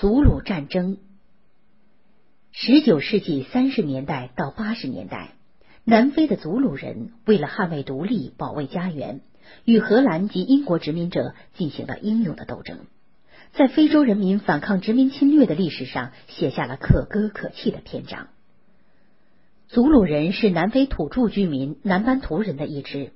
[0.00, 0.98] 祖鲁战争。
[2.52, 5.32] 十九世纪三十年代到八十年代，
[5.82, 9.22] 南非的祖鲁人为了捍卫独立、保卫家园，
[9.64, 12.86] 与荷兰及英国殖民者进行了英勇的斗争，
[13.54, 18.28] 在非洲人民反抗殖民侵略的历史上写下了可歌可泣的篇章。
[19.66, 23.10] 祖鲁人是南非土著居民南班图人的一支，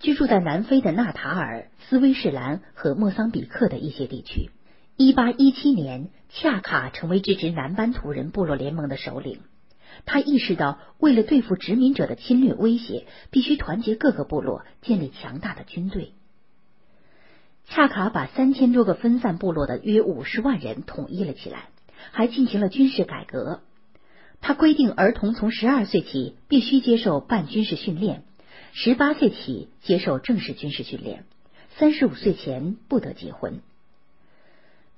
[0.00, 4.50] 居住在南非的纳塔尔、斯威士兰和莫桑比克的一些地区。
[4.98, 9.40] 一八一七年，恰卡成为支持南班图人部落联盟的首领。
[10.04, 16.12] 他意识到，为了对付殖民者的侵略威胁，必须团结各个部落，建立强大的军队。
[17.64, 21.70] 恰卡把三千多个分散部落的约五十万人统一了起来，
[22.12, 23.62] 还进行了军事改革。
[24.40, 28.22] 他规定，儿童从十二岁起必须接受半军事训练，
[28.72, 31.24] 十八岁起接受正式军事训练，
[31.76, 33.60] 三十五岁前不得结婚。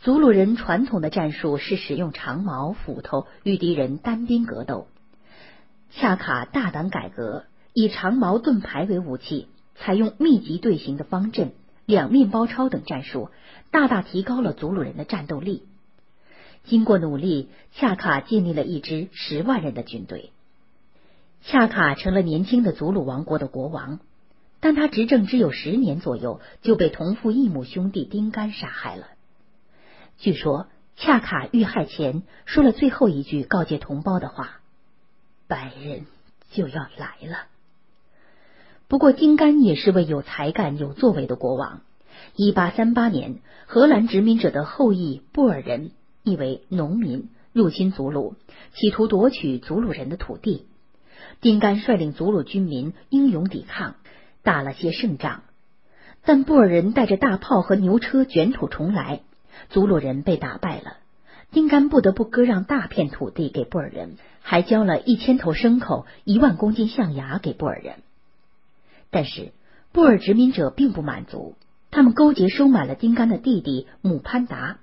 [0.00, 4.86] 祖鲁人传统的战术是使用长矛、斧头与敌人单兵格斗。
[5.92, 11.52] 恰卡大胆改革，以长矛、盾牌为武器，采用密集队形的方阵、
[11.86, 13.30] 两面包抄等战术，
[13.70, 15.62] 大大提高了祖鲁人的战斗力。
[16.64, 20.32] 经过努力，恰卡建立了一支十万人的军队。
[21.42, 24.00] 恰卡成了年轻的祖鲁王国的国王，
[24.60, 29.06] 但他执政只有十年左右，就被同父异母兄弟丁干杀害了。
[30.18, 34.60] 据说，恰卡遇害前说了最后一句告诫同胞的话
[35.48, 36.06] ：“白人
[36.50, 37.46] 就要来了。”
[38.86, 41.80] 不过，金干也是位有才干、有作为的国王。
[42.36, 45.90] 一八三八年，荷兰殖民者的后裔布尔人，
[46.22, 48.36] 意为农民，入侵祖鲁，
[48.74, 50.66] 企图夺取祖鲁人的土地。
[51.40, 53.96] 丁干率领祖鲁军民英勇抵抗，
[54.42, 55.42] 打了些胜仗，
[56.24, 59.22] 但布尔人带着大炮和牛车卷土重来。
[59.70, 60.98] 祖鲁人被打败了，
[61.50, 67.96] 丁干不得不割让大片土地给布尔人，还交了一千头牲口、一万公斤象牙给布尔人。
[69.10, 69.52] 但是
[69.92, 71.54] 布尔殖民者并不满足，
[71.90, 74.78] 他们勾结收买了丁干的弟弟姆潘达。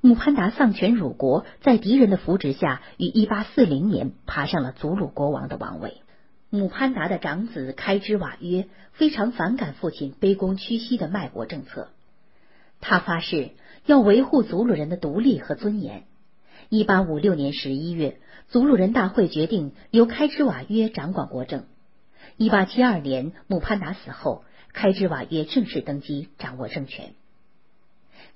[0.00, 6.00] 姆潘达丧权辱国，在敌人的扶植下，于一八四零年爬上了祖鲁国王的王位。
[6.48, 11.88] 姆潘达的长子开支瓦约非常反感父亲卑躬屈膝的卖国政策，
[12.80, 13.50] 他发誓。
[13.86, 16.04] 要维护祖鲁人的独立和尊严。
[16.68, 18.18] 一八五六年十一月，
[18.48, 21.64] 祖鲁人大会决定由开支瓦约掌管国政。
[22.36, 27.14] 一八七二年，姆潘达死后，开支瓦约正式登基，掌握政权。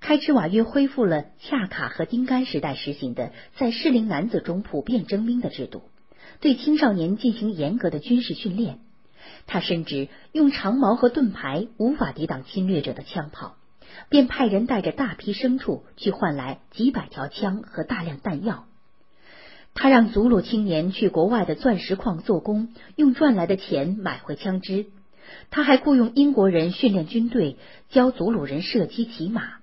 [0.00, 5.82] 开支瓦约恢复了恰卡和丁干时代实行的在适龄男子中普遍征兵的制度，
[6.40, 8.80] 对青少年进行严格的军事训练。
[9.46, 13.56] 他深知用长矛和盾牌无法抵挡侵略者的枪炮。
[14.08, 18.66] 便派人带着大批牲畜去换来几百条枪和大量弹药。
[19.74, 24.86] 他让祖鲁青年去国外的钻石矿做工，用赚来的钱买回枪支。
[25.50, 27.56] 他还雇佣英国人训练军队，
[27.90, 29.54] 教祖鲁人射击、骑马。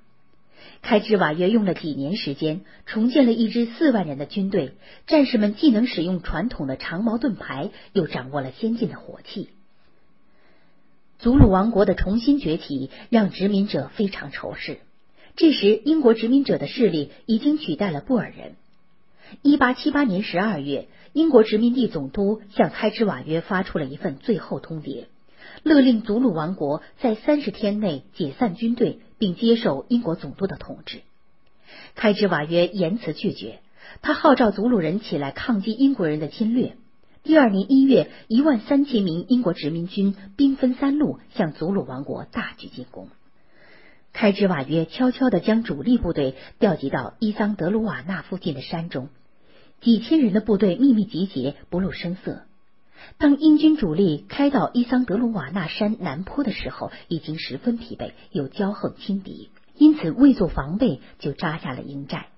[0.81, 4.73] 开支瓦约用了几年时间，重建了一支四万人的军队。
[5.05, 9.49] 战士们既能使用传统的长矛盾牌，又掌握了先进的火器。
[11.21, 14.79] 祖鲁王国的重新崛起让殖民者非常仇视。
[15.35, 18.55] 这时，英国殖民者的势力已经取代了布尔人。
[19.43, 25.05] 一八七八年十二月，英国殖民地总督向开支瓦约发出了一份最后通牒，
[25.61, 31.01] 勒令祖鲁王国在三十天内解散军队，并接受英国总督的统治。
[31.93, 33.59] 开支瓦约严辞拒绝，
[34.01, 36.73] 他号召祖鲁人起来抗击英国人的侵略。
[37.23, 43.09] 第二年一月，一万三千名英国殖民军兵分三路向祖鲁王国大举进攻。
[44.11, 49.09] 开支瓦约悄悄地将主力部队调集到伊桑德鲁瓦纳附近的山中，
[49.81, 52.41] 几千人的部队秘密集结，不露声色。
[53.19, 62.29] 当英军主力开到伊桑德鲁瓦纳山南坡的时候，已经十分疲惫，又骄横轻敌，因此未做防备就扎下了营寨。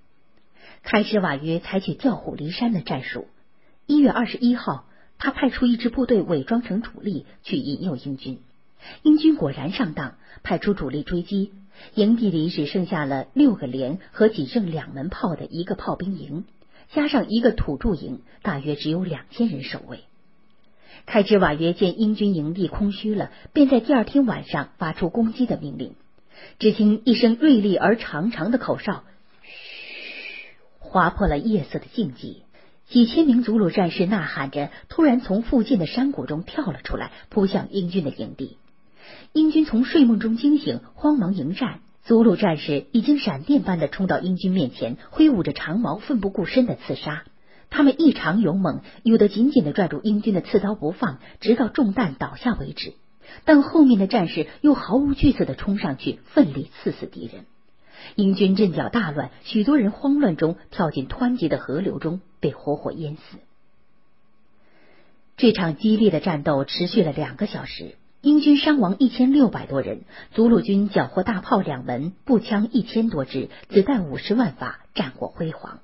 [0.82, 3.28] 开支瓦约采取调虎离山的战术。
[3.86, 4.86] 一月二十一号，
[5.18, 8.38] 他派出一支部队伪装成主力去引诱英军，
[9.02, 11.52] 英军果然上当，派出主力追击，
[11.94, 16.46] 营地里只剩下了六个连和仅剩两门炮的一个炮兵营，
[16.92, 20.00] 加上一个土著营，大约只有两千人守卫。
[21.04, 25.94] 开支瓦约见英军营地空虚了，便在第二天晚上发出攻击的命令。
[26.58, 29.04] 只听一声锐利而长长的口哨，
[29.42, 29.50] 嘘，
[30.78, 32.43] 划破了夜色的静寂。
[32.88, 38.58] 几千名祖鲁战士呐喊着，突然从附近的山谷中跳了出来，扑向英军的营地。
[39.32, 47.24] 英军从睡梦中惊醒，慌忙迎战，祖鲁战士已经闪电般的冲到英军面前，挥舞着长矛，奋不顾身的刺杀。
[47.70, 52.92] 他们异常勇猛，有的紧紧的拽住英军的刺刀不放，直到中弹倒下为止。
[53.44, 57.46] 但后面的战士又毫无惧色的冲上去，奋力刺死敌人。
[58.16, 63.38] 英军阵脚大乱，许多人慌乱中跳进湍急的河流中，被活活淹死。
[65.36, 70.02] 这场激烈的战斗持续了两个小时，英军伤亡一千六百多人，
[70.32, 75.80] 祖鲁军缴获大炮两门，步枪一千多支，子弹五十万发，战果辉煌。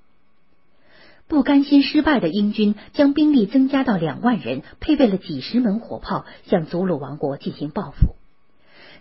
[1.26, 8.14] 不甘心失败的英军将兵力增加到两万人，配备了几十门火炮，向祖鲁王国进行报复。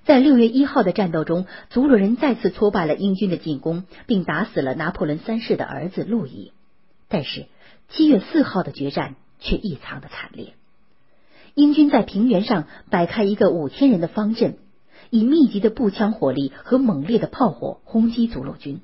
[0.10, 6.52] 在六月一号的战斗中，祖鲁人再次挫败了英军的进攻，并打死了拿破仑三世的儿子路易。
[7.08, 7.46] 但是
[7.90, 10.54] 七月四号的决战却异常的惨烈。
[11.54, 14.58] 英军在平原上摆开一个五千人的方阵，
[15.12, 18.82] 以密集的步枪火力和猛烈的炮火轰击祖鲁军。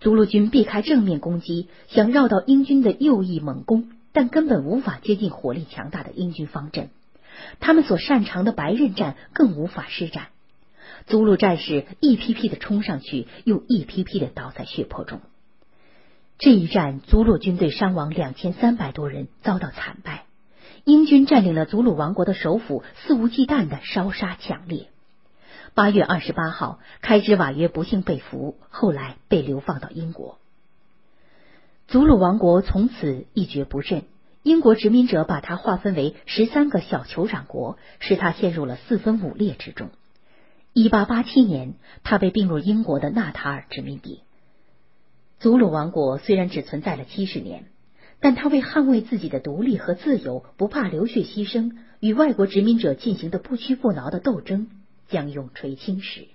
[0.00, 6.88] 祖鲁军避开正面攻击，想绕到英军的右翼猛攻，但根本无法接近火力强大的英军方阵。
[7.60, 10.26] 他们所擅长的白刃战更无法施展。
[11.06, 15.20] 祖鲁战士一批批的冲上去，又一批批的倒在血泊中。
[16.38, 20.24] 这一战，祖鲁军队伤亡两千三百多人，遭到惨败。
[20.84, 24.88] 英军占领了祖鲁王国的首府，肆无忌惮的烧杀抢掠。
[25.74, 30.38] 八月二十八号，开支瓦约不幸被俘，后来被流放到英国。
[31.86, 34.04] 祖鲁王国从此一蹶不振。
[34.42, 39.90] 英国殖民者把它划分为十三个小酋长国，使它陷入了四分五裂之中。
[40.72, 41.74] 一八八七年，
[42.04, 44.20] 他被并入英国的纳塔尔殖民地。
[45.40, 47.64] 祖鲁王国虽然只存在了七十年，
[48.20, 54.68] 但他为捍卫自己的独立和自由，不怕流血牺牲，与外国殖民者进行的不屈不挠的斗争，
[55.08, 56.28] 将永垂青史。